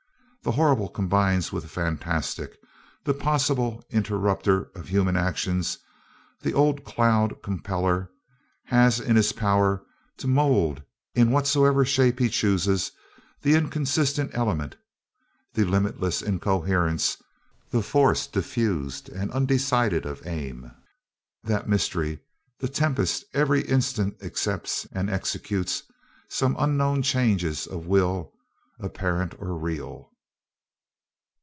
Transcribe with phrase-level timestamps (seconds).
[0.43, 2.57] The horrible combines with the fantastic.
[3.03, 5.77] The possible interrupter of human actions,
[6.41, 8.09] the old Cloud compeller,
[8.65, 9.85] has it in his power
[10.17, 10.81] to mould,
[11.13, 12.91] in whatsoever shape he chooses,
[13.43, 14.77] the inconsistent element,
[15.53, 17.17] the limitless incoherence,
[17.69, 20.71] the force diffused and undecided of aim.
[21.43, 22.19] That mystery
[22.57, 25.83] the tempest every instant accepts and executes
[26.29, 28.33] some unknown changes of will,
[28.79, 30.07] apparent or real.